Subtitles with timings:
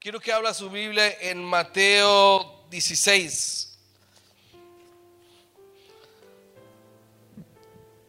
[0.00, 3.76] Quiero que habla su Biblia en Mateo 16.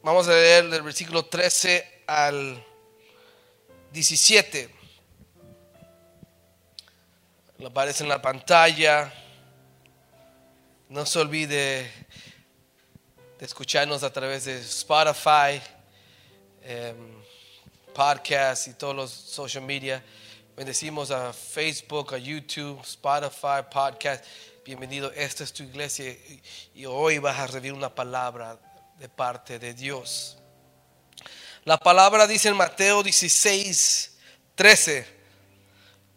[0.04, 2.63] Vamos a leer del versículo 13 al
[3.91, 4.70] 17.
[7.57, 9.12] Lo aparece en la pantalla.
[10.90, 11.92] No se olvide
[13.40, 15.60] de escucharnos a través de Spotify,
[16.62, 17.20] em,
[17.95, 20.03] podcast y todos los social media.
[20.59, 24.25] Bendecimos a Facebook, a YouTube, Spotify, podcast.
[24.65, 26.13] Bienvenido, esta es tu iglesia
[26.75, 28.59] y hoy vas a recibir una palabra
[28.99, 30.37] de parte de Dios.
[31.63, 34.17] La palabra dice en Mateo 16,
[34.55, 35.07] 13.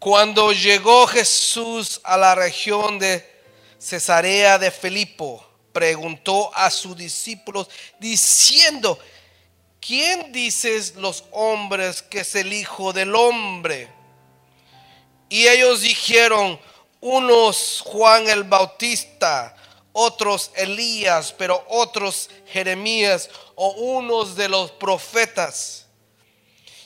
[0.00, 3.24] Cuando llegó Jesús a la región de
[3.78, 7.70] Cesarea de Filipo, preguntó a sus discípulos
[8.00, 8.98] diciendo,
[9.80, 14.01] ¿quién dices los hombres que es el Hijo del Hombre?
[15.32, 16.60] Y ellos dijeron,
[17.00, 19.56] unos Juan el Bautista,
[19.94, 25.86] otros Elías, pero otros Jeremías o unos de los profetas.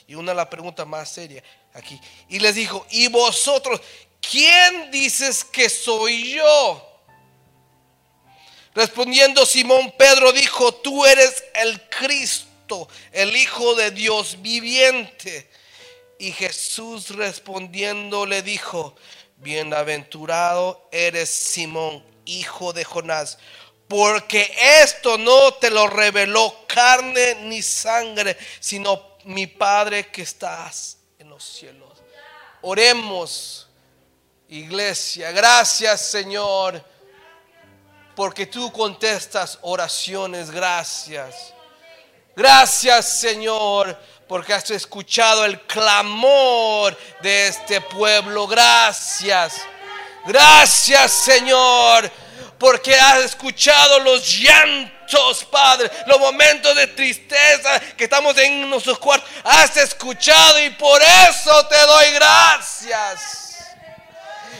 [0.07, 1.99] Y una de las preguntas más serias aquí.
[2.29, 3.81] Y les dijo, ¿y vosotros
[4.21, 7.01] quién dices que soy yo?
[8.73, 15.49] Respondiendo Simón Pedro dijo, tú eres el Cristo, el Hijo de Dios viviente.
[16.19, 18.95] Y Jesús respondiendo le dijo,
[19.37, 23.37] bienaventurado eres Simón, hijo de Jonás,
[23.87, 24.51] porque
[24.81, 31.43] esto no te lo reveló carne ni sangre, sino mi Padre que estás en los
[31.43, 31.89] cielos.
[32.61, 33.67] Oremos,
[34.49, 36.83] iglesia, gracias Señor,
[38.15, 41.53] porque tú contestas oraciones, gracias.
[42.35, 43.97] Gracias Señor
[44.27, 48.47] porque has escuchado el clamor de este pueblo.
[48.47, 49.61] Gracias.
[50.25, 52.11] Gracias, Señor,
[52.57, 59.29] porque has escuchado los llantos, Padre, los momentos de tristeza que estamos en nuestros cuartos.
[59.45, 63.46] Has escuchado y por eso te doy gracias.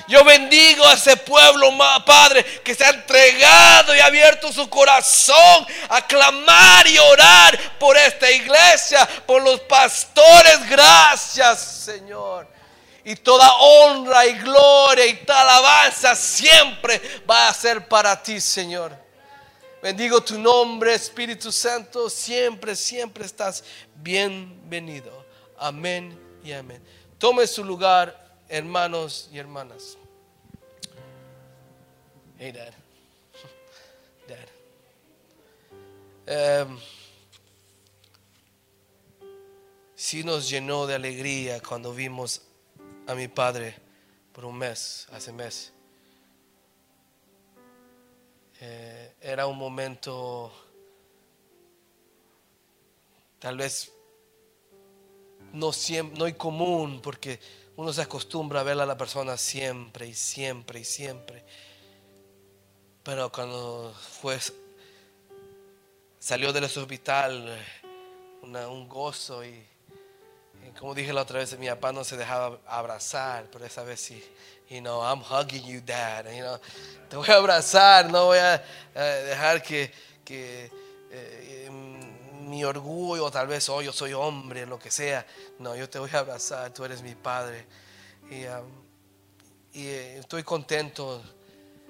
[0.07, 1.69] Yo bendigo a ese pueblo,
[2.05, 8.31] Padre, que se ha entregado y abierto su corazón a clamar y orar por esta
[8.31, 10.69] iglesia, por los pastores.
[10.69, 12.47] Gracias, Señor.
[13.03, 18.97] Y toda honra y gloria y toda alabanza siempre va a ser para ti, Señor.
[19.81, 22.09] Bendigo tu nombre, Espíritu Santo.
[22.09, 23.63] Siempre, siempre estás
[23.95, 25.25] bienvenido.
[25.57, 26.81] Amén y amén.
[27.17, 29.97] Tome su lugar hermanos y hermanas.
[32.37, 32.73] Hey, Dad.
[36.27, 36.65] Dad.
[36.67, 36.77] Um,
[39.95, 42.41] sí nos llenó de alegría cuando vimos
[43.07, 43.75] a mi padre
[44.33, 45.73] por un mes, hace mes.
[48.59, 50.51] Eh, era un momento
[53.39, 53.91] tal vez
[55.53, 55.71] no,
[56.17, 57.39] no común porque
[57.75, 61.43] uno se acostumbra a ver a la persona siempre y siempre y siempre.
[63.03, 64.37] Pero cuando fue,
[66.19, 67.57] salió del hospital,
[68.41, 69.63] un gozo y,
[70.79, 74.23] como dije la otra vez, mi papá no se dejaba abrazar, pero esa vez sí,
[74.69, 76.59] you know, I'm hugging you, dad, you know,
[77.09, 78.61] te voy a abrazar, no voy a
[78.95, 79.91] dejar que,
[80.25, 80.71] que
[81.11, 81.69] eh,
[82.47, 85.25] mi orgullo, tal vez, oh, yo soy hombre, lo que sea.
[85.59, 87.65] No, yo te voy a abrazar, tú eres mi padre.
[88.31, 88.45] Y,
[89.79, 91.21] eh, estoy contento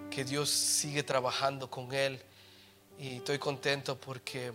[0.10, 2.20] que Dios sigue trabajando con él.
[2.98, 4.52] Y estoy contento porque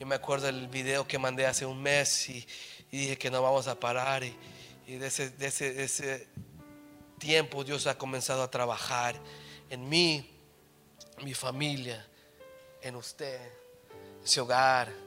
[0.00, 2.46] yo me acuerdo del video que mandé hace un mes y,
[2.90, 4.24] dije que no vamos a parar.
[4.24, 6.28] Y, de, ese, de, ese, de ese
[7.18, 9.14] tiempo Dios ha comenzado a trabajar
[9.70, 10.28] en mí,
[11.22, 12.04] mi familia,
[12.82, 13.40] en usted,
[14.20, 15.03] en su hogar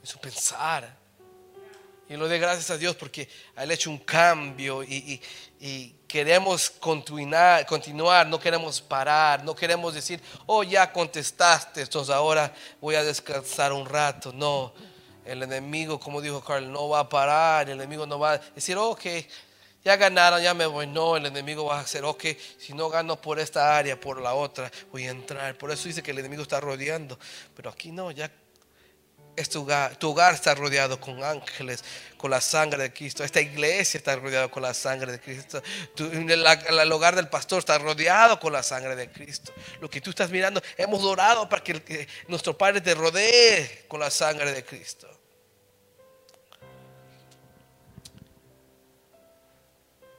[0.00, 1.00] en su pensar.
[2.08, 5.20] Y lo de gracias a Dios porque ha hecho un cambio y,
[6.08, 12.96] queremos continuar, continuar, no queremos parar, no queremos decir, oh, ya contestaste, entonces ahora voy
[12.96, 14.32] a descansar un rato.
[14.32, 14.74] No,
[15.24, 18.76] el enemigo, como dijo Carl, no va a parar, el enemigo no va a decir,
[18.76, 19.04] ok,
[19.84, 20.88] ya ganaron, ya me voy.
[20.88, 22.24] No, el enemigo va a hacer, ok,
[22.58, 25.56] si no gano por esta área, por la otra, voy a entrar.
[25.56, 27.18] Por eso dice que el enemigo está rodeando.
[27.54, 28.30] Pero aquí no, ya
[29.50, 31.84] tu hogar, tu hogar está rodeado con ángeles,
[32.16, 33.24] con la sangre de Cristo.
[33.24, 35.62] Esta iglesia está rodeada con la sangre de Cristo.
[35.98, 39.52] el, hogar del pastor está rodeado con la sangre de Cristo.
[39.80, 44.10] Lo que tú estás mirando, hemos orado para que, nuestro Padre te rodee con la
[44.10, 45.08] sangre de Cristo.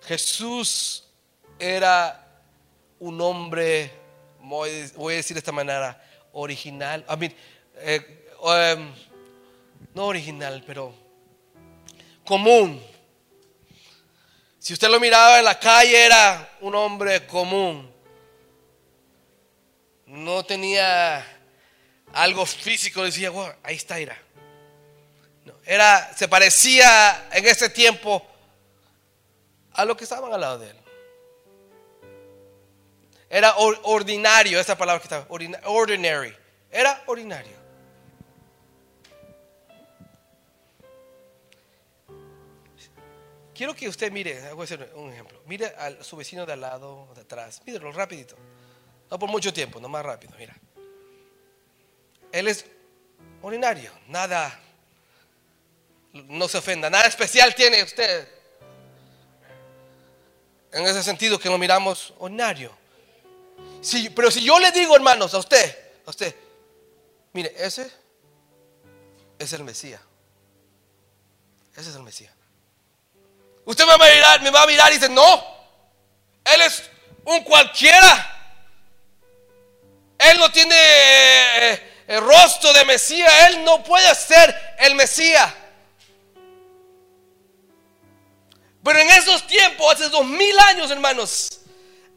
[0.03, 1.07] Jesús
[1.59, 2.27] era
[2.99, 3.91] un hombre,
[4.39, 6.03] voy a decir de esta manera,
[6.33, 7.05] original.
[7.77, 8.91] Eh, em,
[9.93, 10.93] no original, pero
[12.25, 12.81] común.
[14.59, 17.91] Si usted lo miraba en la calle, era un hombre común.
[20.05, 21.25] No tenía
[22.13, 24.17] algo físico, decía, "Wow, ahí está Ira.
[25.45, 28.25] No, era, se parecía en ese tiempo
[29.73, 30.77] a lo que estaban al lado de él.
[33.29, 36.35] Era or- ordinario, esa palabra que estaba, ordina- ordinary.
[36.69, 37.60] Era ordinario.
[43.61, 45.39] Quiero que usted mire, voy a hacer un ejemplo.
[45.45, 47.61] Mire a su vecino de al lado, de atrás.
[47.63, 48.35] Míralo rapidito.
[49.11, 50.57] No por mucho tiempo, no más rápido, mira.
[52.31, 52.65] Él es
[53.39, 54.59] ordinario, nada,
[56.11, 58.27] no se ofenda, nada especial tiene usted.
[60.71, 62.75] En ese sentido que lo miramos ordinario.
[63.79, 66.35] Si- pero si yo le digo, hermanos, a usted, a usted,
[67.33, 67.91] mire, ese
[69.37, 70.01] es el Mesías.
[71.77, 72.40] Ese es el Mesías.
[73.65, 75.45] Usted me va a mirar, me va a mirar y dice, no,
[76.43, 76.89] él es
[77.25, 78.27] un cualquiera.
[80.17, 85.51] Él no tiene eh, el rostro de Mesías, él no puede ser el Mesías.
[88.83, 91.61] Pero en esos tiempos, hace dos mil años, hermanos,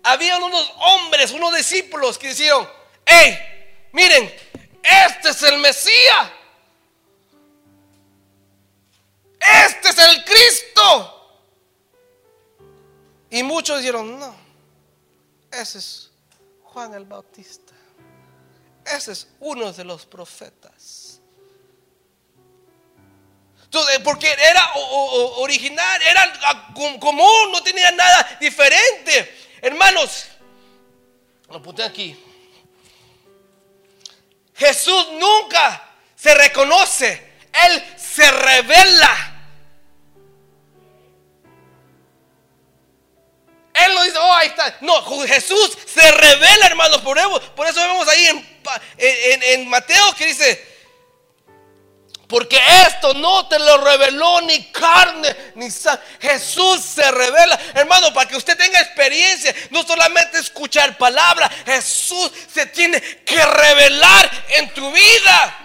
[0.03, 2.69] había unos hombres, unos discípulos que dijeron,
[3.05, 3.39] hey,
[3.93, 4.35] miren,
[4.83, 6.31] este es el Mesías.
[9.41, 11.24] Este es el Cristo.
[13.35, 14.33] Y muchos dijeron, no,
[15.51, 16.11] ese es
[16.63, 17.73] Juan el Bautista.
[18.87, 21.21] Ese es uno de los profetas.
[23.65, 24.73] Entonces, porque era
[25.39, 29.49] original, era com- común, no tenía nada diferente.
[29.61, 30.27] Hermanos,
[31.49, 32.17] lo apunté aquí.
[34.55, 37.33] Jesús nunca se reconoce,
[37.67, 39.34] Él se revela.
[43.75, 44.77] Él no dice, oh, ahí está.
[44.81, 47.01] No, Jesús se revela, hermanos.
[47.03, 48.47] Por eso, por eso vemos ahí
[48.99, 50.75] en Mateo que dice,
[52.29, 56.05] porque esto no te lo reveló ni carne ni sangre.
[56.21, 57.59] Jesús se revela.
[57.75, 64.31] Hermano, para que usted tenga experiencia, no solamente escuchar palabra, Jesús se tiene que revelar
[64.49, 65.61] en tu vida.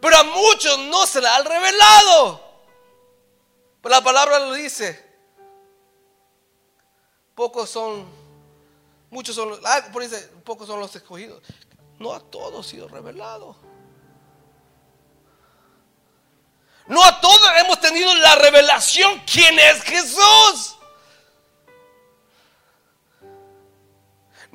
[0.00, 2.45] Pero a muchos no se la han revelado.
[3.88, 5.04] La palabra lo dice.
[7.34, 8.06] Pocos son,
[9.10, 11.42] muchos son, ah, por dice, pocos son los escogidos.
[11.98, 13.56] No a todos ha sido revelado.
[16.86, 20.75] No a todos hemos tenido la revelación quién es Jesús.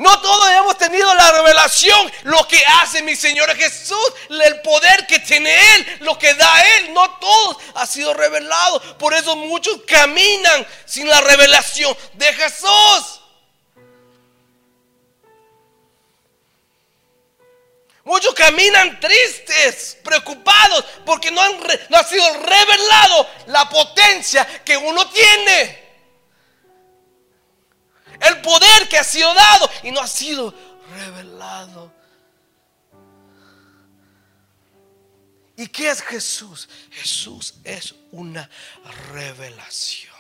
[0.02, 5.20] No todos hemos tenido la revelación, lo que hace mi Señor Jesús, el poder que
[5.20, 6.92] tiene Él, lo que da Él.
[6.92, 8.98] No todos ha sido revelado.
[8.98, 13.22] Por eso muchos caminan sin la revelación de Jesús.
[18.04, 21.60] Muchos caminan tristes, preocupados, porque no, han
[21.90, 25.82] no ha sido revelado la potencia que uno tiene.
[28.22, 29.51] El poder que ha sido dado
[29.84, 30.54] y no ha sido
[30.94, 31.92] revelado.
[35.56, 36.68] ¿Y qué es Jesús?
[36.92, 38.50] Jesús es una
[39.12, 40.12] revelación.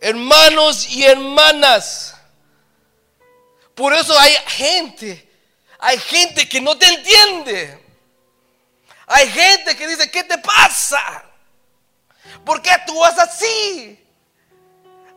[0.00, 2.16] Hermanos y hermanas,
[3.74, 5.30] por eso hay gente,
[5.78, 7.80] hay gente que no te entiende.
[9.12, 11.29] Hay gente que dice, ¿qué te pasa?
[12.44, 13.96] ¿Por qué actúas así?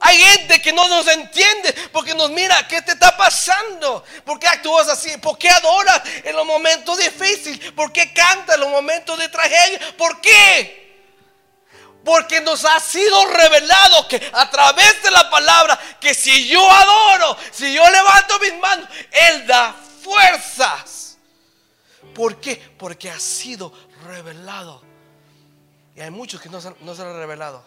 [0.05, 4.03] Hay gente que no nos entiende porque nos mira, ¿qué te está pasando?
[4.25, 5.15] ¿Por qué actúas así?
[5.17, 7.71] ¿Por qué adoras en los momentos difíciles?
[7.71, 9.79] ¿Por qué cantas en los momentos de tragedia?
[9.97, 10.83] ¿Por qué?
[12.03, 17.37] Porque nos ha sido revelado que a través de la palabra, que si yo adoro,
[17.51, 21.17] si yo levanto mis manos, Él da fuerzas.
[22.13, 22.57] ¿Por qué?
[22.77, 23.71] Porque ha sido
[24.05, 24.92] revelado.
[25.95, 27.63] Y hay muchos que no no se han revelado.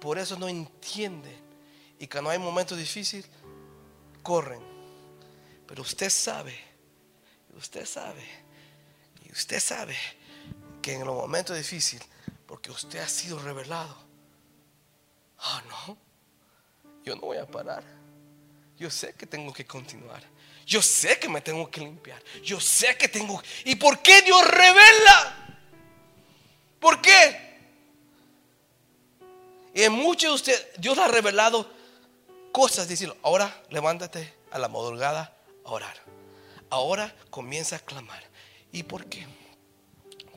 [0.00, 1.38] Por eso no entienden.
[1.98, 3.28] Y cuando hay momentos difíciles,
[4.22, 4.62] corren.
[5.66, 6.58] Pero usted sabe,
[7.56, 8.26] usted sabe,
[9.24, 9.96] y usted sabe
[10.82, 12.04] que en los momentos difíciles,
[12.46, 13.96] porque usted ha sido revelado,
[15.38, 15.96] ah, no,
[17.04, 17.84] yo no voy a parar.
[18.78, 20.22] Yo sé que tengo que continuar.
[20.66, 22.22] Yo sé que me tengo que limpiar.
[22.42, 23.42] Yo sé que tengo...
[23.64, 25.39] ¿Y por qué Dios revela?
[26.80, 27.50] ¿Por qué?
[29.74, 31.70] Y en muchos de ustedes, Dios ha revelado
[32.52, 32.88] cosas.
[32.88, 35.96] Diciendo, ahora levántate a la madrugada a orar.
[36.70, 38.22] Ahora comienza a clamar.
[38.72, 39.26] ¿Y por qué?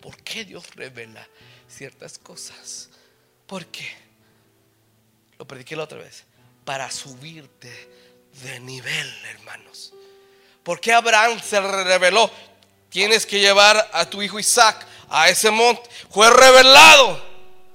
[0.02, 1.28] ¿Por qué Dios revela
[1.68, 2.90] ciertas cosas?
[3.48, 3.88] ¿Por qué?
[5.40, 6.26] Lo prediqué la otra vez.
[6.66, 7.72] Para subirte
[8.44, 9.94] de nivel, hermanos.
[10.64, 12.30] ¿Por qué Abraham se reveló?
[12.90, 15.90] Tienes que llevar a tu hijo Isaac a ese monte.
[16.12, 17.34] Fue revelado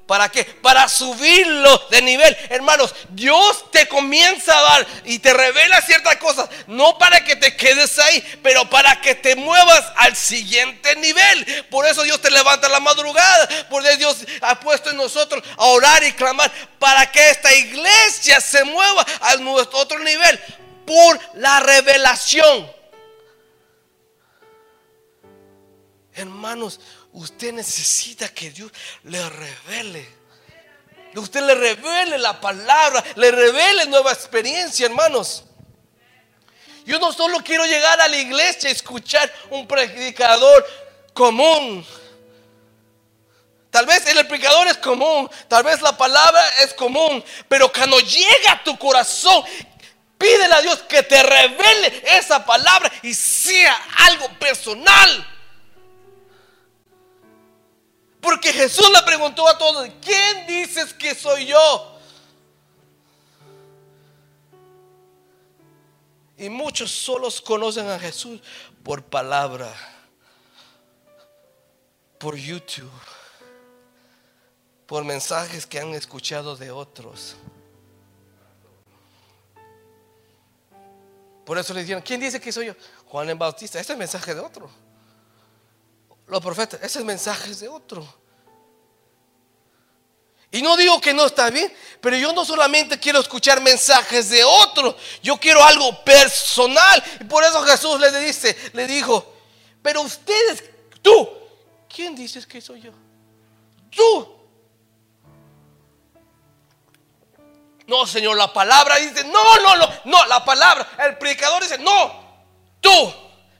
[0.09, 0.42] ¿Para qué?
[0.42, 2.35] Para subirlo de nivel.
[2.49, 6.49] Hermanos, Dios te comienza a dar y te revela ciertas cosas.
[6.66, 11.66] No para que te quedes ahí, pero para que te muevas al siguiente nivel.
[11.71, 13.68] Por eso Dios te levanta la madrugada.
[13.68, 18.40] Por eso Dios ha puesto en nosotros a orar y clamar para que esta iglesia
[18.40, 20.40] se mueva a nuestro otro nivel.
[20.87, 22.78] Por la revelación.
[26.14, 26.80] Hermanos,
[27.12, 28.70] Usted necesita que Dios
[29.04, 30.18] le revele.
[31.14, 35.44] Usted le revele la palabra, le revele nueva experiencia, hermanos.
[36.84, 40.66] Yo no solo quiero llegar a la iglesia y escuchar un predicador
[41.12, 41.84] común.
[43.70, 48.52] Tal vez el predicador es común, tal vez la palabra es común, pero cuando llega
[48.52, 49.44] a tu corazón,
[50.16, 55.38] pídele a Dios que te revele esa palabra y sea algo personal.
[58.28, 61.99] Porque Jesús le preguntó a todos, ¿quién dices que soy yo?
[66.37, 68.42] Y muchos solos conocen a Jesús
[68.82, 69.75] por palabra,
[72.18, 72.90] por YouTube,
[74.85, 77.35] por mensajes que han escuchado de otros.
[81.47, 82.75] Por eso le dijeron, ¿quién dice que soy yo?
[83.06, 84.70] Juan el Bautista, este es el mensaje de otro
[86.28, 88.06] los profetas, ese mensaje es de otro.
[90.50, 94.42] Y no digo que no está bien, pero yo no solamente quiero escuchar mensajes de
[94.44, 97.02] otro, yo quiero algo personal.
[97.20, 99.35] Y por eso Jesús le dice, le dijo,
[99.82, 100.64] pero ustedes,
[101.02, 101.28] tú,
[101.94, 102.92] ¿quién dices que soy yo?
[103.90, 104.37] Tú.
[107.87, 112.42] No, Señor, la palabra dice, no, no, no, no, la palabra, el predicador dice, no,
[112.80, 113.14] tú.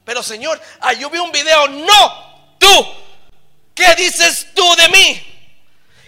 [0.05, 2.28] Pero Señor, ah, yo vi un video, no,
[2.69, 2.87] tú,
[3.75, 5.25] ¿qué dices tú de mí?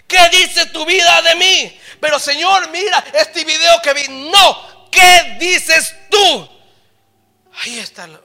[0.07, 1.79] ¿Qué dice tu vida de mí?
[1.99, 4.07] Pero Señor, mira este video que vi.
[4.09, 6.49] No, ¿qué dices tú?
[7.63, 8.19] Ahí está la,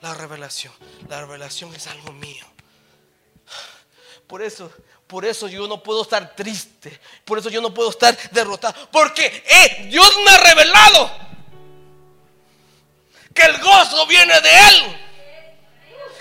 [0.00, 0.72] la revelación.
[1.08, 2.46] La revelación es algo mío.
[4.26, 4.72] Por eso,
[5.06, 6.98] por eso yo no puedo estar triste.
[7.24, 8.88] Por eso yo no puedo estar derrotado.
[8.90, 11.10] Porque eh, Dios me ha revelado
[13.34, 15.09] que el gozo viene de Él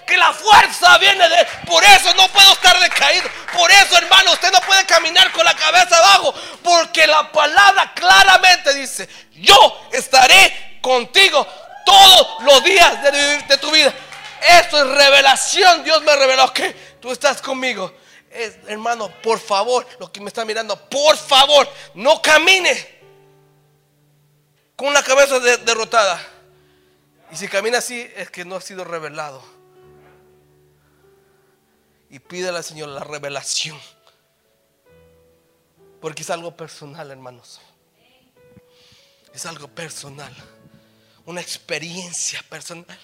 [0.10, 1.48] que la fuerza viene de...
[1.68, 3.30] Por eso no puedo estar decaído.
[3.56, 6.34] Por eso, hermano, usted no puede caminar con la cabeza abajo.
[6.63, 11.46] Porque la palabra claramente dice, yo estaré contigo
[11.86, 13.94] todos los días de, tu vida.
[14.42, 15.84] Esto es revelación.
[15.84, 17.94] Dios me reveló que tú estás conmigo.
[18.68, 23.00] hermano, por favor, lo que me está mirando, por favor, no camine
[24.75, 26.20] con la cabeza derrotada.
[27.32, 29.59] Y si camina así, es que no ha sido revelado
[32.10, 33.80] y pídele al Señor la revelación.
[36.01, 37.60] Porque es algo personal, hermanos.
[39.34, 40.34] Es algo personal.
[41.25, 42.98] Una experiencia personal.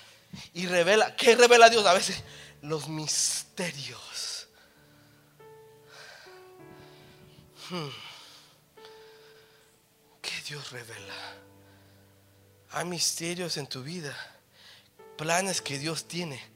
[0.53, 1.85] Y revela, ¿qué revela Dios?
[1.85, 2.23] A veces
[2.61, 4.47] los misterios.
[7.69, 7.89] Hmm.
[10.21, 11.13] ¿Qué Dios revela?
[12.71, 14.15] Hay misterios en tu vida.
[15.17, 16.55] Planes que Dios tiene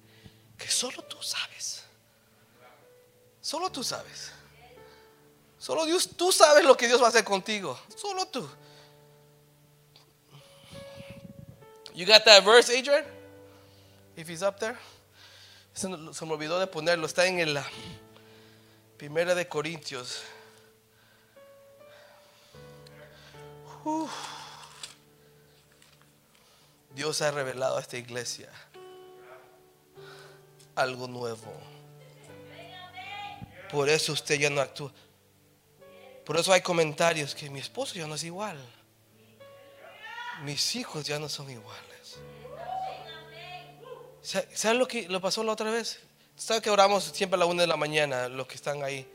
[0.60, 1.86] que solo tú sabes.
[3.50, 4.32] Solo tú sabes.
[5.58, 7.79] Solo Dios, tú sabes lo que Dios va a hacer contigo.
[7.96, 8.48] Solo tú.
[11.96, 13.03] You got that verse, Adrian?
[14.15, 14.77] If he's up there.
[15.74, 17.08] Se me olvidó de ponerlo.
[17.08, 17.65] Está en la
[18.98, 20.22] Primera de Corintios.
[26.94, 28.51] Dios ha revelado a esta iglesia
[30.75, 31.78] algo nuevo.
[33.72, 34.92] Por eso usted ya no actúa.
[36.26, 38.58] Por eso hay comentarios que mi esposo ya no es igual.
[40.44, 42.20] Mis hijos ya no son iguales.
[44.22, 46.00] ¿Saben lo que lo pasó la otra vez?
[46.36, 49.08] ¿Saben que oramos siempre a la una de la mañana, los que están ahí?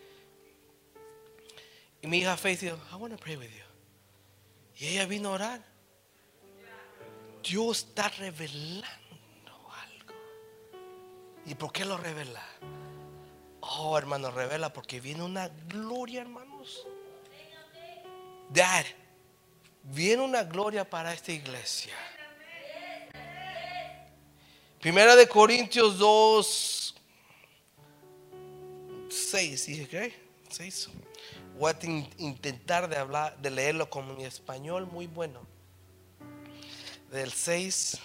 [2.03, 3.65] Y mi hija Faith dijo, I want to pray with you.
[4.77, 5.65] Y ella vino a orar.
[7.43, 8.87] Dios está revelando
[9.47, 10.15] algo.
[11.47, 12.45] ¿Y por qué lo revela?
[13.67, 16.87] Oh, hermano, revela porque viene una gloria, hermanos.
[18.51, 18.85] Dad,
[19.83, 21.95] viene una gloria para esta iglesia.
[24.81, 26.95] Primera de Corintios 2,
[29.09, 30.15] 6, dije que
[30.51, 30.91] 6.
[31.59, 31.87] Voy a
[32.19, 35.47] intentar de hablar, de leerlo con mi español muy bueno.
[37.11, 37.99] Del 6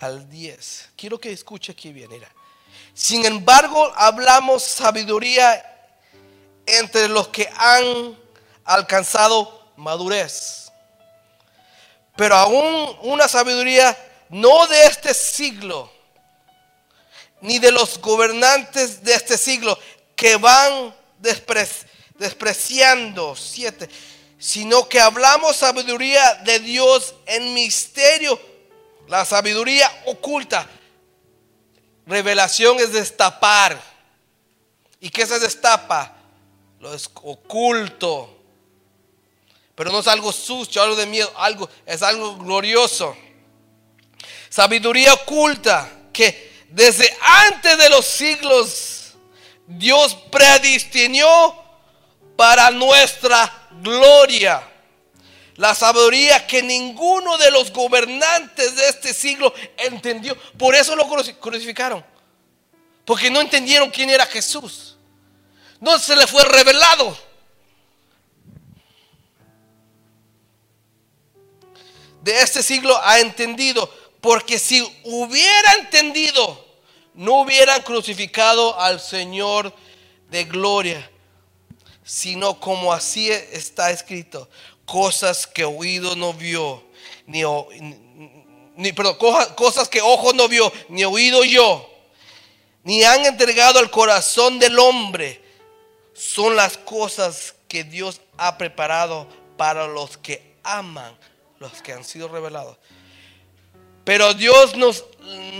[0.00, 0.90] al 10.
[0.96, 2.28] Quiero que escuche aquí bien, mira.
[2.94, 5.62] Sin embargo, hablamos sabiduría
[6.64, 8.16] entre los que han
[8.64, 10.70] alcanzado madurez.
[12.16, 13.98] Pero aún una sabiduría
[14.28, 15.92] no de este siglo,
[17.40, 19.76] ni de los gobernantes de este siglo
[20.14, 20.94] que van
[22.16, 23.88] despreciando, siete,
[24.38, 28.40] sino que hablamos sabiduría de Dios en misterio,
[29.08, 30.68] la sabiduría oculta
[32.06, 33.80] Revelación es destapar.
[35.00, 36.14] ¿Y qué se destapa?
[36.80, 38.30] Lo es oculto.
[39.74, 43.16] Pero no es algo sucio, algo de miedo, algo es algo glorioso.
[44.48, 49.14] Sabiduría oculta que desde antes de los siglos
[49.66, 51.64] Dios predestinó
[52.36, 54.62] para nuestra gloria.
[55.56, 60.36] La sabiduría que ninguno de los gobernantes de este siglo entendió.
[60.58, 61.08] Por eso lo
[61.38, 62.04] crucificaron.
[63.04, 64.96] Porque no entendieron quién era Jesús.
[65.80, 67.16] No se le fue revelado.
[72.22, 73.88] De este siglo ha entendido.
[74.20, 76.64] Porque si hubiera entendido,
[77.12, 79.72] no hubieran crucificado al Señor
[80.30, 81.10] de gloria.
[82.02, 84.48] Sino como así está escrito
[84.84, 86.84] cosas que oído no vio,
[87.26, 87.42] ni,
[88.76, 89.16] ni perdón,
[89.54, 91.88] cosas que ojo no vio, ni oído yo,
[92.82, 95.42] ni han entregado al corazón del hombre,
[96.14, 101.16] son las cosas que Dios ha preparado para los que aman,
[101.58, 102.78] los que han sido revelados.
[104.04, 105.04] Pero Dios nos,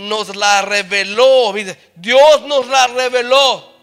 [0.01, 1.53] nos la reveló,
[1.95, 3.73] Dios nos la reveló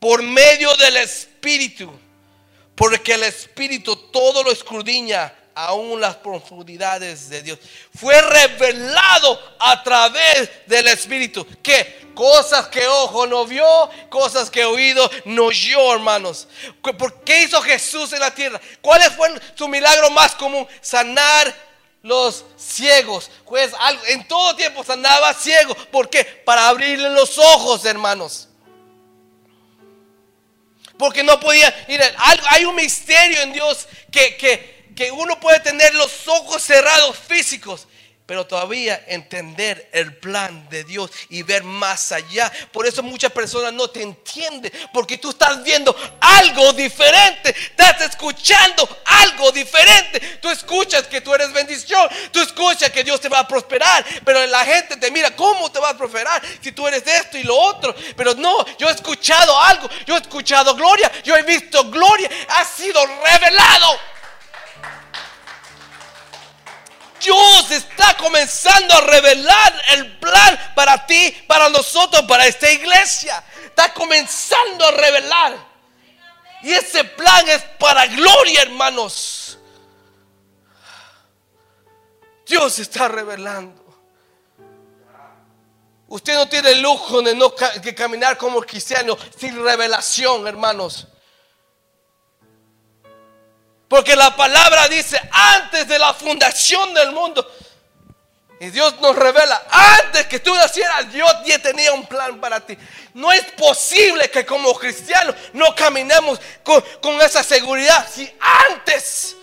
[0.00, 1.90] por medio del Espíritu.
[2.74, 7.58] Porque el Espíritu todo lo escudriña aún las profundidades de Dios.
[7.94, 11.46] Fue revelado a través del Espíritu.
[11.62, 13.64] Que cosas que ojo no vio,
[14.08, 16.48] cosas que oído no oyó, hermanos.
[16.82, 18.60] ¿Por qué hizo Jesús en la tierra?
[18.80, 20.66] ¿Cuál fue su milagro más común?
[20.80, 21.54] Sanar
[22.02, 23.30] los ciegos.
[23.46, 23.72] Pues
[24.08, 25.74] en todo tiempo sanaba ciego.
[25.90, 26.24] ¿Por qué?
[26.24, 28.48] Para abrirle los ojos, hermanos.
[30.98, 31.74] Porque no podía.
[32.50, 37.88] hay un misterio en Dios que, que, que uno puede tener los ojos cerrados físicos
[38.26, 42.50] pero todavía entender el plan de Dios y ver más allá.
[42.72, 48.88] Por eso muchas personas no te entienden, porque tú estás viendo algo diferente, estás escuchando
[49.04, 50.20] algo diferente.
[50.40, 54.46] Tú escuchas que tú eres bendición, tú escuchas que Dios te va a prosperar, pero
[54.46, 57.56] la gente te mira, ¿cómo te va a prosperar si tú eres esto y lo
[57.56, 57.94] otro?
[58.16, 62.64] Pero no, yo he escuchado algo, yo he escuchado gloria, yo he visto gloria, ha
[62.64, 64.13] sido revelado.
[67.24, 73.42] Dios está comenzando a revelar el plan para ti, para nosotros, para esta iglesia.
[73.64, 75.56] Está comenzando a revelar.
[76.62, 79.58] Y ese plan es para gloria, hermanos.
[82.46, 83.82] Dios está revelando.
[86.08, 87.54] Usted no tiene lujo de no
[87.96, 91.08] caminar como cristiano sin revelación, hermanos.
[93.94, 97.48] Porque la palabra dice, antes de la fundación del mundo,
[98.58, 102.76] y Dios nos revela, antes que tú nacieras, Dios ya tenía un plan para ti.
[103.12, 108.28] No es posible que como cristianos no caminemos con, esa seguridad si
[108.68, 109.36] antes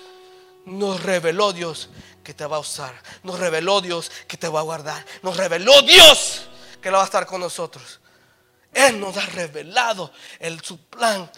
[0.65, 1.89] nos reveló Dios
[2.21, 2.93] que te va a usar.
[3.23, 5.05] Nos reveló Dios que te va a guardar.
[5.21, 6.49] Nos reveló Dios
[6.81, 8.01] que va a estar con nosotros.
[8.73, 11.31] Él nos ha revelado el, su plan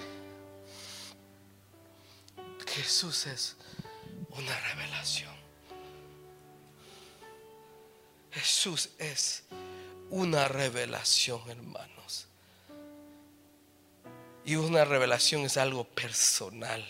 [2.75, 3.55] Jesús es
[4.29, 5.31] una revelación.
[8.31, 9.43] Jesús es
[10.09, 12.25] una revelación, hermanos.
[14.43, 16.83] Y una revelación es algo personal.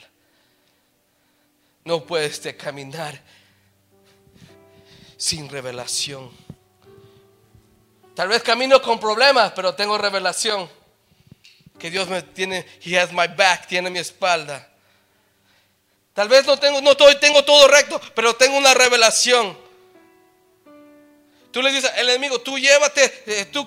[1.83, 3.21] No puedes caminar
[5.17, 6.31] sin revelación.
[8.15, 10.69] Tal vez camino con problemas, pero tengo revelación.
[11.77, 14.72] Que Dios me tiene, He has my back, tiene mi espalda.
[16.13, 19.63] Tal vez no tengo, no tengo todo recto, pero tengo una revelación
[21.53, 23.65] Tú le dices al enemigo, tú llévate, eh, tú,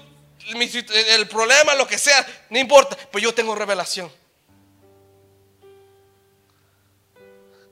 [0.49, 4.13] el problema, lo que sea, no importa, pues yo tengo revelación.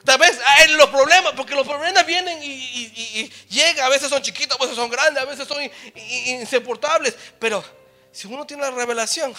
[0.05, 4.57] Tal vez hay los problemas, porque los problemas vienen y, llegan, a veces son chiquitos,
[4.57, 7.65] a veces son grandes, a veces son insoportables, pero
[8.13, 9.35] si uno tiene la revelación,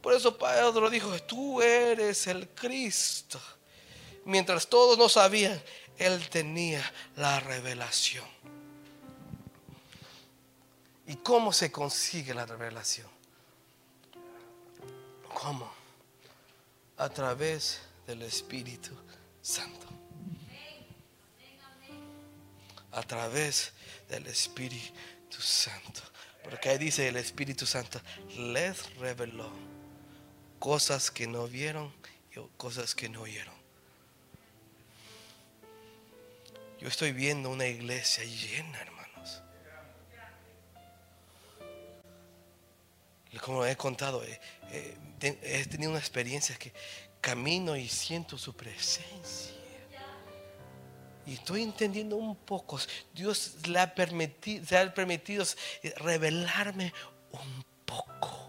[0.00, 3.40] por eso Pedro dijo, tú eres el Cristo.
[4.24, 5.60] Mientras todos no sabían,
[5.96, 6.82] él tenía
[7.16, 8.24] la revelación.
[11.06, 13.08] ¿Y cómo se consigue la revelación?
[15.34, 15.72] ¿Cómo?
[16.98, 18.90] A través del Espíritu
[19.40, 19.86] Santo.
[22.92, 23.72] A través
[24.08, 26.02] del Espíritu Santo.
[26.44, 28.00] Porque ahí dice el Espíritu Santo,
[28.36, 29.50] les reveló
[30.58, 31.92] cosas que no vieron
[32.32, 33.54] y cosas que no oyeron.
[36.80, 39.42] Yo estoy viendo una iglesia llena, hermanos.
[43.42, 44.40] Como he contado, eh,
[44.70, 44.96] eh,
[45.42, 46.72] he tenido una experiencia que
[47.20, 49.54] camino y siento su presencia.
[51.26, 52.78] Y estoy entendiendo un poco.
[53.12, 55.44] Dios le ha permitido, se ha permitido
[55.96, 56.92] revelarme
[57.32, 58.47] un poco.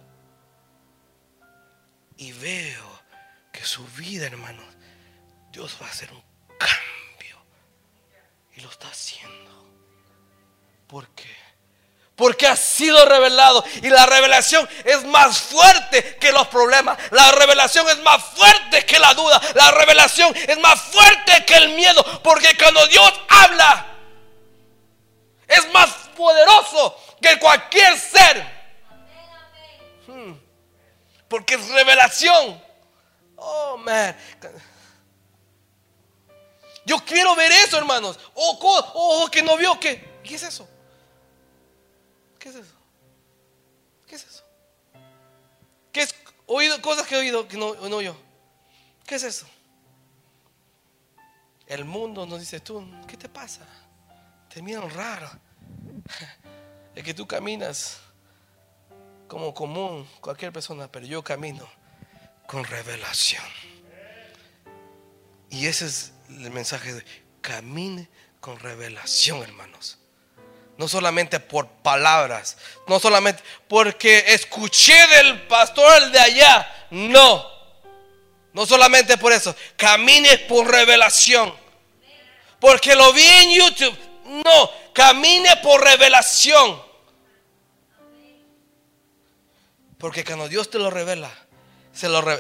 [2.20, 3.02] Y veo
[3.52, 4.66] que su vida, hermanos,
[5.52, 6.30] Dios va a hacer un
[8.62, 9.68] lo está haciendo.
[10.88, 11.36] ¿Por qué?
[12.16, 13.64] Porque ha sido revelado.
[13.82, 16.98] Y la revelación es más fuerte que los problemas.
[17.12, 19.42] La revelación es más fuerte que la duda.
[19.56, 22.04] La revelación es más fuerte que el miedo.
[22.22, 23.86] Porque cuando Dios habla,
[25.48, 28.60] es más poderoso que cualquier ser.
[30.08, 30.49] Hmm.
[31.30, 32.62] Porque es revelación.
[33.36, 34.16] Oh, man.
[36.86, 38.20] Yo quiero ver eso, hermanos.
[38.34, 40.20] Ojo, ojo que no vio que.
[40.24, 40.68] ¿Qué es eso?
[42.38, 42.76] ¿Qué es eso?
[44.08, 44.44] ¿Qué es eso?
[45.92, 46.16] ¿Qué es
[46.48, 48.16] oído cosas que he oído que no, no yo?
[49.06, 49.46] ¿Qué es eso?
[51.68, 53.62] El mundo nos dice tú, ¿qué te pasa?
[54.52, 55.30] Te miran raro.
[56.96, 57.98] Es que tú caminas
[59.30, 61.70] como común cualquier persona, pero yo camino
[62.48, 63.44] con revelación.
[65.52, 67.06] Y ese es el mensaje de
[67.40, 70.00] camine con revelación, hermanos.
[70.78, 77.46] No solamente por palabras, no solamente porque escuché del pastor de allá, no.
[78.52, 81.54] No solamente por eso, camine por revelación.
[82.60, 83.98] Porque lo vi en YouTube,
[84.44, 86.89] no, camine por revelación.
[90.00, 91.32] Porque cuando Dios te lo revela,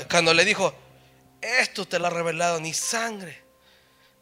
[0.10, 0.74] cuando le dijo,
[1.40, 3.50] esto te lo ha revelado ni sangre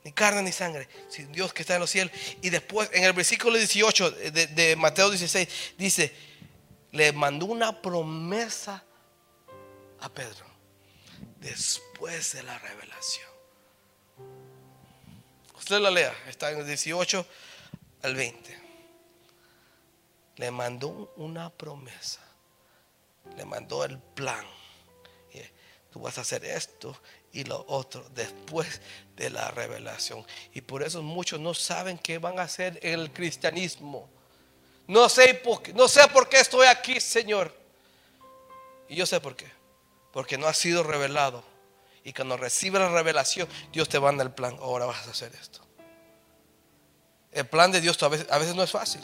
[0.08, 2.14] ni carne ni sangre, sino Dios que está en los cielos.
[2.42, 6.16] Y después, en el versículo 18 de, Mateo 16, dice,
[6.94, 8.82] le mandó una promesa
[10.00, 10.46] a Pedro
[11.42, 13.28] después de la revelación.
[15.58, 17.28] Usted la lea, está en el 18
[18.04, 18.62] al 20.
[20.38, 22.22] Le mandó una promesa,
[23.36, 24.46] le mandó el plan.
[25.92, 26.96] Tú vas a hacer esto
[27.32, 28.82] y lo otro después
[29.16, 30.26] de la revelación.
[30.54, 34.10] Y por eso muchos no saben qué van a hacer en el cristianismo.
[34.88, 37.54] No sé, por qué, no sé por qué estoy aquí, Señor.
[38.88, 39.52] Y yo sé por qué.
[40.12, 41.44] Porque no ha sido revelado.
[42.04, 44.58] Y cuando recibe la revelación, Dios te manda el plan.
[44.62, 45.60] Ahora vas a hacer esto.
[47.32, 49.02] El plan de Dios a veces, a veces no es fácil.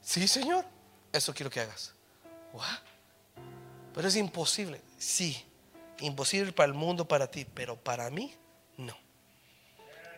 [0.00, 0.64] Sí, Señor.
[1.12, 1.97] Eso quiero que hagas.
[3.94, 4.80] Pero es imposible.
[4.98, 5.48] Sí
[6.00, 8.34] imposible para el mundo, para ti, pero para mí,
[8.76, 8.96] no.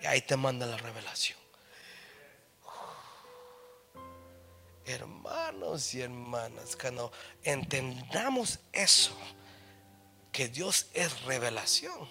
[0.03, 1.39] Y ahí te manda la revelación.
[4.85, 7.13] Hermanos y hermanas, cuando
[7.45, 9.17] entendamos eso,
[10.33, 12.09] que Dios es revelación,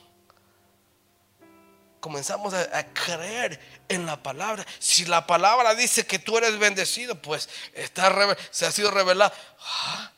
[1.99, 4.65] comenzamos a, creer en la palabra.
[4.79, 9.33] Si la palabra dice que tú eres bendecido, pues está, se ha sido revelado.
[9.59, 10.11] Ah,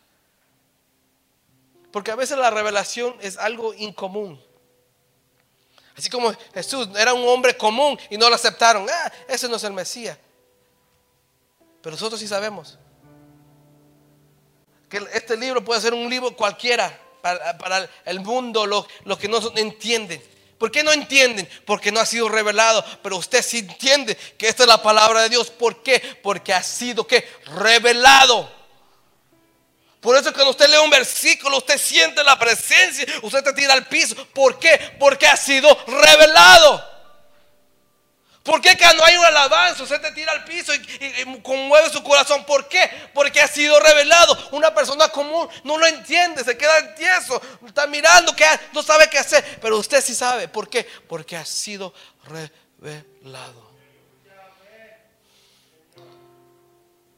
[1.91, 4.41] porque a veces la revelación es algo incomún.
[5.97, 8.87] Así como Jesús era un hombre común y no lo aceptaron.
[8.89, 10.17] Ah, ese no es el Mesías.
[11.81, 12.77] Pero nosotros sí sabemos
[14.87, 20.21] que este libro puede ser un libro cualquiera para, el mundo, los que no entienden.
[20.61, 21.49] ¿Por qué no entienden?
[21.65, 22.85] Porque no ha sido revelado.
[23.01, 25.49] Pero usted sí entiende que esta es la palabra de Dios.
[25.49, 25.99] ¿Por qué?
[26.21, 28.47] Porque ha sido que revelado.
[29.99, 33.87] Por eso cuando usted lee un versículo, usted siente la presencia, usted te tira al
[33.87, 34.15] piso.
[34.35, 34.79] ¿Por qué?
[34.99, 36.90] Porque ha sido revelado.
[38.43, 42.43] ¿Por qué cuando hay un alabanza usted te tira al piso y, conmueve su corazón?
[42.45, 42.89] ¿Por qué?
[43.13, 44.35] Porque ha sido revelado.
[44.51, 49.19] Una persona común no lo entiende, se queda tieso, está mirando, que no sabe qué
[49.19, 49.59] hacer.
[49.61, 50.47] Pero usted sí sabe.
[50.47, 50.87] ¿Por qué?
[51.07, 51.93] Porque ha sido
[52.25, 53.69] revelado.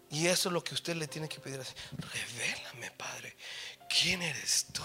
[0.10, 1.74] Y eso es lo que usted le tiene que pedir así.
[1.98, 3.36] Revélame, Padre,
[3.94, 4.84] ¿quién eres tú?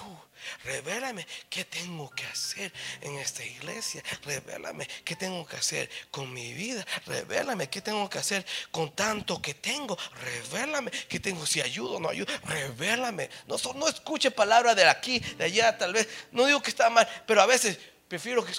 [0.64, 4.02] Revélame qué tengo que hacer en esta iglesia.
[4.24, 6.86] Revélame qué tengo que hacer con mi vida.
[7.06, 9.96] Revélame qué tengo que hacer con tanto que tengo.
[10.22, 12.32] Revélame qué tengo, si ayudo o no ayudo.
[12.44, 13.28] Revélame.
[13.46, 16.08] No, no escuche palabras de aquí, de allá, tal vez.
[16.32, 18.52] No digo que está mal, pero a veces Prefiero que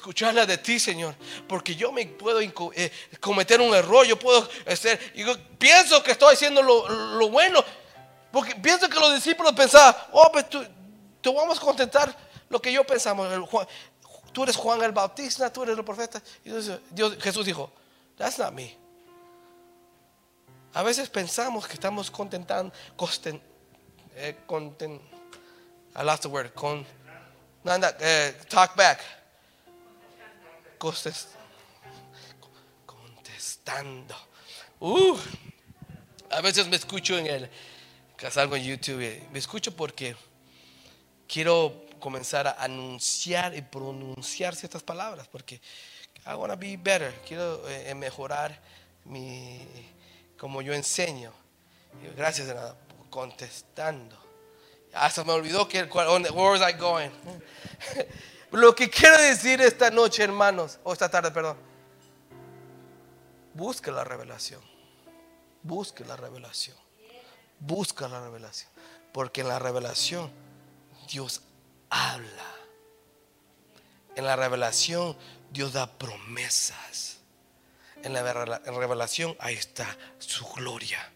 [0.46, 1.16] de ti, Señor,
[1.48, 5.00] porque yo me puedo eh, cometer un error, yo puedo hacer,
[5.58, 7.66] pienso que estoy haciendo lo, bueno,
[8.32, 10.64] porque pienso que los discípulos pensaban, oh, pues tú,
[11.22, 12.16] te vamos a contentar
[12.50, 13.28] lo que yo pensamos.
[14.32, 16.22] tú eres Juan el Bautista, tú eres el profeta.
[16.44, 16.52] Y
[17.20, 17.72] Jesús dijo,
[18.18, 18.78] that's not me.
[20.74, 23.42] A veces pensamos que estamos contentando, content,
[24.16, 25.02] eh, content,
[25.96, 26.86] I lost the word, con,
[27.64, 29.00] no, eh, talk back
[32.86, 34.16] contestando.
[34.80, 35.18] Uh,
[36.30, 37.50] a veces me escucho en el
[38.30, 40.16] salgo en YouTube, me escucho porque
[41.28, 45.62] quiero comenzar a anunciar y pronunciar ciertas palabras, porque
[46.26, 48.60] I want to be better, quiero eh, mejorar
[49.06, 49.66] mi,
[50.38, 51.32] como yo enseño.
[52.16, 52.76] Gracias, nada,
[53.10, 54.18] contestando.
[54.94, 57.10] Hasta me olvidó que, where was I going?
[58.52, 61.58] Lo que quiero decir esta noche, hermanos, o esta tarde, perdón,
[63.54, 64.62] busque la revelación.
[65.62, 66.78] Busque la revelación.
[67.60, 68.72] Busca la revelación.
[69.14, 70.32] Porque en la revelación
[71.08, 71.42] Dios
[71.90, 72.56] habla.
[74.16, 75.16] En la revelación
[75.52, 77.18] Dios da promesas.
[78.04, 81.12] En la revelación ahí está su gloria.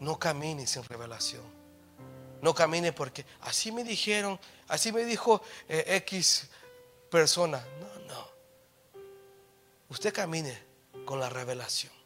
[0.00, 1.42] No camine sin revelación.
[2.42, 4.38] No camine porque así me dijeron,
[4.68, 6.48] Así me dijo eh, X
[7.10, 7.64] persona.
[7.80, 8.28] No, no.
[9.88, 10.56] Usted camine
[11.06, 11.97] con la revelación.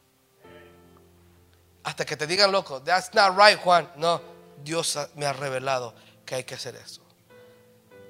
[1.84, 3.90] Hasta que te digan loco, that's not right, Juan.
[3.96, 4.20] No,
[4.62, 7.02] Dios me ha revelado que hay que hacer eso.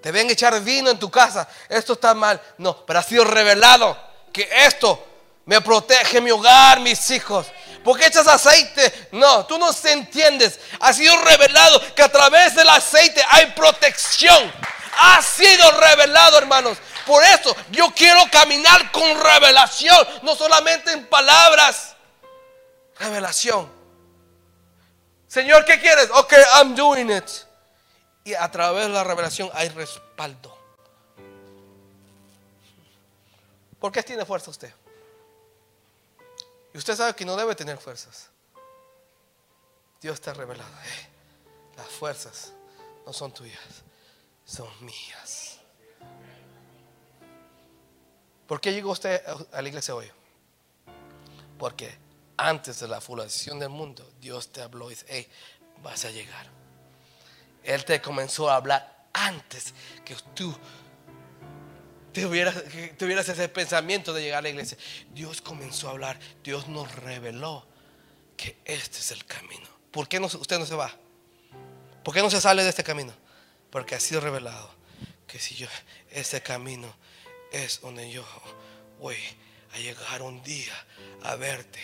[0.02, 1.48] Te ven echar vino en tu casa.
[1.68, 2.40] Esto está mal.
[2.58, 3.96] No, pero ha sido revelado
[4.32, 5.06] que esto
[5.46, 7.46] me protege mi hogar, mis hijos.
[7.84, 9.08] porque echas aceite?
[9.12, 10.58] No, tú no se entiendes.
[10.80, 14.52] Ha sido revelado que a través del aceite hay protección.
[14.98, 16.78] Ha sido revelado, hermanos.
[17.06, 21.91] Por eso yo quiero caminar con revelación, no solamente en palabras.
[23.02, 23.68] Revelación.
[25.26, 26.08] Señor, ¿qué quieres?
[26.14, 27.28] Ok, I'm doing it.
[28.22, 30.56] Y a través de la revelación hay respaldo.
[33.80, 34.72] ¿Por qué tiene fuerza usted?
[36.72, 38.28] Y usted sabe que no debe tener fuerzas.
[40.00, 40.70] Dios te ha revelado.
[40.84, 41.08] Eh,
[41.76, 42.52] las fuerzas
[43.04, 43.82] no son tuyas,
[44.44, 45.58] son mías.
[48.46, 50.08] ¿Por qué llegó usted a la iglesia hoy?
[51.58, 52.01] Porque
[52.36, 55.28] antes de la fundación del mundo, Dios te habló y dice, hey,
[55.82, 56.46] vas a llegar.
[57.62, 60.56] Él te comenzó a hablar antes que tú
[62.12, 64.76] tuvieras, ese pensamiento de llegar a la iglesia.
[65.12, 67.66] Dios comenzó a hablar, Dios nos reveló
[68.36, 69.66] que este es el camino.
[69.90, 70.94] ¿Por qué no, usted no se va?
[72.02, 73.12] ¿Por qué no se sale de este camino?
[73.70, 74.70] Porque ha sido revelado
[75.26, 75.68] que si yo,
[76.10, 76.92] ese camino
[77.52, 78.24] es donde yo
[78.98, 79.16] voy
[79.72, 80.74] a llegar un día
[81.22, 81.80] a verte,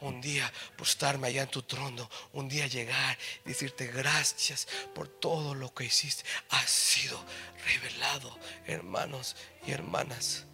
[0.00, 5.74] un día postarme allá en tu trono, un día llegar decirte gracias por todo lo
[5.74, 6.24] que hiciste.
[6.50, 7.22] Ha sido
[7.66, 10.44] revelado, hermanos y hermanas.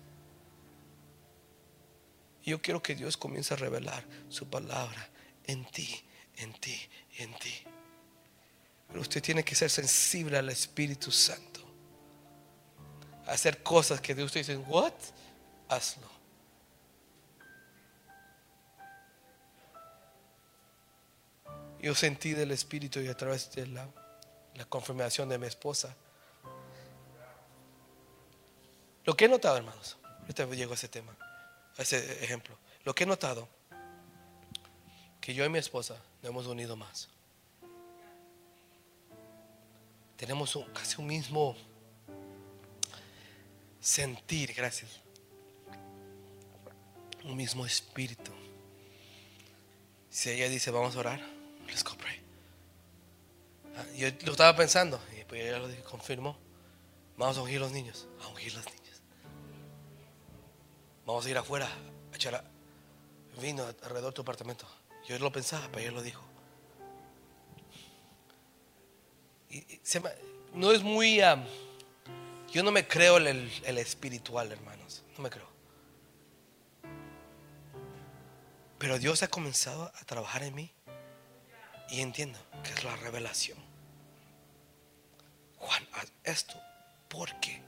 [2.44, 5.10] Yo quiero que Dios comience a revelar su palabra
[5.44, 6.02] en ti,
[6.36, 6.80] en ti
[7.18, 7.54] y en ti.
[8.86, 11.60] Pero usted tiene que ser sensible al Espíritu Santo.
[13.26, 14.94] Hacer cosas que Dios te dice, ¿what?
[15.68, 16.07] Hazlo.
[21.80, 23.88] Yo sentí del Espíritu y a través de la,
[24.68, 25.94] confirmación de mi esposa.
[29.04, 31.16] Lo que he notado, hermanos, ahorita llego a ese tema,
[31.76, 32.58] a ese ejemplo.
[32.84, 33.48] Lo que he notado,
[35.20, 37.08] que yo y mi esposa nos hemos unido más.
[40.16, 41.56] Tenemos casi un mismo
[43.80, 44.90] sentir, gracias.
[47.24, 48.32] Un mismo espíritu.
[50.10, 51.37] Si ella dice, vamos a orar,
[51.68, 52.20] Let's go pray.
[53.76, 56.36] Ah, yo lo estaba pensando y pues ella lo confirmó.
[57.16, 58.08] Vamos a ungir los niños.
[58.22, 58.78] A ungir los niños.
[61.04, 61.68] vamos a ir afuera
[62.12, 62.44] a echar
[63.40, 64.66] vino alrededor de tu apartamento.
[65.06, 66.22] Yo lo pensaba, pero ella lo dijo.
[70.54, 71.20] no es muy...
[72.52, 75.02] yo no me creo el, el espiritual, hermanos.
[75.16, 75.48] No me creo.
[78.78, 80.72] Pero Dios ha comenzado a trabajar en mí.
[81.88, 83.58] Y entiendo que es la revelación.
[85.56, 86.60] Juan, haz esto.
[87.08, 87.62] ¿Por qué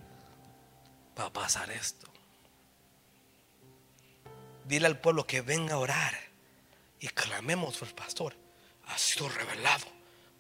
[1.19, 2.07] va a pasar esto?
[4.67, 6.17] Dile al pueblo que venga a orar
[7.01, 8.37] y clamemos por el pastor.
[8.87, 9.87] Ha sido revelado.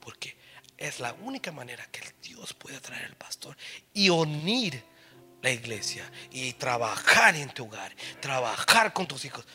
[0.00, 0.36] Porque
[0.76, 3.56] es la única manera que Dios puede traer al pastor
[3.92, 4.82] y unir
[5.42, 9.46] la iglesia y trabajar en tu hogar, trabajar con tus hijos.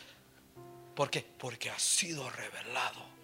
[0.96, 1.26] ¿Por qué?
[1.38, 3.15] Porque ha sido revelado.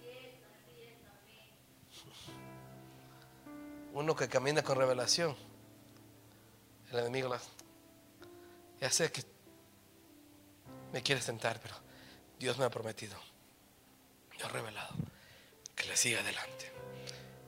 [3.93, 5.35] Uno que camina con revelación,
[6.91, 7.39] el enemigo la,
[8.79, 9.23] ya sé que
[10.93, 11.75] me quiere sentar, pero
[12.39, 13.17] Dios me ha prometido,
[14.37, 14.95] me ha revelado
[15.75, 16.71] que le siga adelante,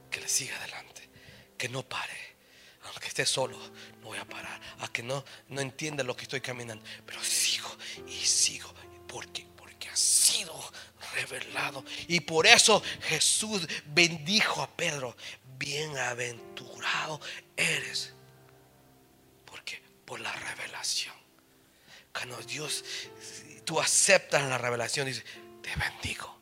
[0.09, 1.09] que le siga adelante,
[1.57, 2.33] que no pare.
[2.85, 3.57] Aunque esté solo,
[4.01, 4.59] no voy a parar.
[4.79, 6.83] A que no, no entienda lo que estoy caminando.
[7.05, 7.69] Pero sigo
[8.07, 8.73] y sigo.
[9.07, 10.53] Porque, porque ha sido
[11.13, 11.85] revelado.
[12.07, 15.15] Y por eso Jesús bendijo a Pedro.
[15.57, 17.19] Bienaventurado
[17.55, 18.13] eres.
[19.45, 21.15] Porque por la revelación.
[22.13, 22.83] Cuando Dios,
[23.65, 25.23] tú aceptas la revelación, dice,
[25.61, 26.33] te bendigo.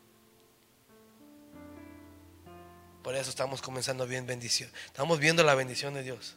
[3.02, 4.70] Por eso estamos comenzando bien bendición.
[4.86, 6.36] Estamos viendo la bendición de Dios.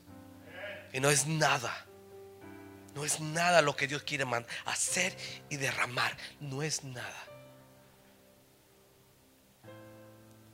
[0.93, 1.85] Y no es nada.
[2.95, 4.25] No es nada lo que Dios quiere
[4.65, 5.15] hacer
[5.49, 6.17] y derramar.
[6.39, 7.27] No es nada.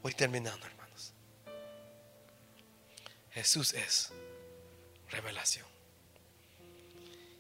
[0.02, 0.81] Voy terminando, hermanos.
[3.32, 4.12] Jesús es
[5.10, 5.66] revelación.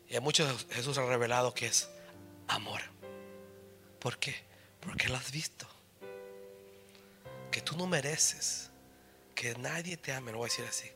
[0.07, 1.89] Y a muchos Jesús ha revelado que es
[2.47, 2.81] amor.
[3.99, 4.35] ¿Por qué?
[4.81, 5.67] Porque lo has visto.
[7.49, 8.69] Que tú no mereces.
[9.35, 10.31] Que nadie te ame.
[10.31, 10.91] Lo voy a decir así.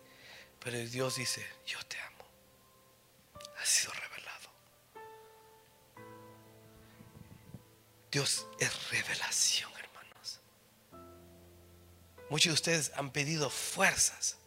[0.60, 2.26] Pero Dios dice, yo te amo.
[3.58, 4.50] Ha sido revelado.
[8.12, 10.40] Dios es revelación, hermanos.
[12.30, 14.38] Muchos de ustedes han pedido fuerzas.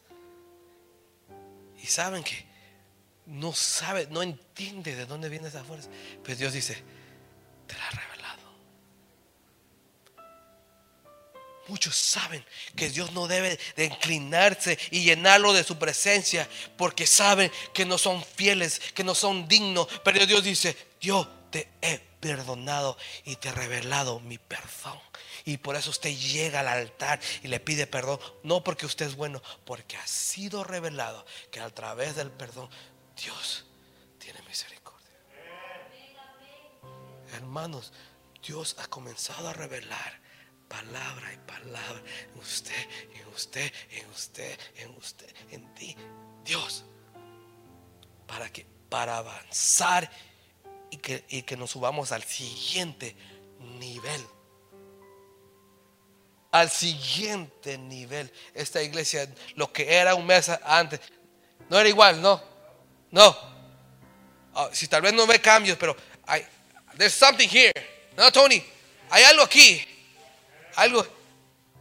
[1.88, 2.46] Saben que
[3.26, 5.88] no sabe, no entiende de dónde viene esa fuerza.
[6.22, 6.82] Pero Dios dice,
[7.66, 8.38] te la ha revelado.
[11.68, 17.50] Muchos saben que Dios no debe de inclinarse y llenarlo de su presencia porque saben
[17.74, 19.88] que no son fieles, que no son dignos.
[20.04, 24.98] Pero Dios dice, yo te he perdonado y te he revelado mi perdón.
[25.44, 28.18] Y por eso usted llega al altar y le pide perdón.
[28.42, 32.68] No porque usted es bueno, porque ha sido revelado que a través del perdón
[33.16, 33.64] Dios
[34.18, 34.98] tiene misericordia.
[37.34, 37.92] Hermanos,
[38.42, 40.20] Dios ha comenzado a revelar
[40.68, 42.02] palabra y palabra
[42.32, 45.96] en usted, en usted, en usted, en usted, en ti.
[46.44, 46.84] Dios,
[48.26, 50.10] para que para avanzar
[50.90, 53.14] y que, y que nos subamos al siguiente
[53.78, 54.24] nivel.
[56.50, 58.32] Al siguiente nivel.
[58.54, 61.00] Esta iglesia, lo que era un mes antes,
[61.68, 62.42] no era igual, no.
[63.10, 63.36] No.
[64.54, 65.96] Ah, si tal vez no ve cambios, pero
[66.26, 66.44] hay,
[66.96, 67.72] there's something here.
[68.16, 68.62] No, Tony,
[69.10, 69.84] hay algo aquí.
[70.76, 71.06] Algo.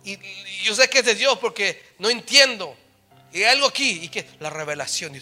[0.03, 0.17] Y,
[0.63, 2.75] yo sé que es de Dios porque no entiendo.
[3.31, 4.01] Y hay algo aquí.
[4.03, 5.15] Y que la revelación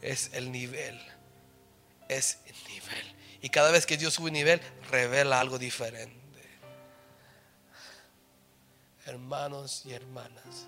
[0.00, 1.07] es el nivel.
[2.08, 3.14] Es el nivel.
[3.42, 6.16] Y cada vez que Dios sube nivel, revela algo diferente.
[9.06, 10.66] Hermanos y hermanas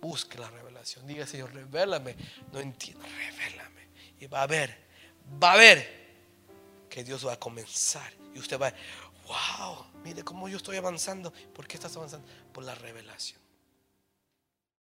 [0.00, 1.06] busque la revelación.
[1.06, 2.16] Diga, Señor, revélame.
[2.52, 3.88] No entiendo, revélame.
[4.20, 4.76] Y va a ver,
[5.42, 6.06] va a ver
[6.88, 8.12] que Dios va a comenzar.
[8.34, 8.72] Y usted va
[9.26, 11.32] wow, mire cómo yo estoy avanzando.
[11.52, 12.26] ¿Por qué estás avanzando?
[12.52, 13.40] Por la revelación.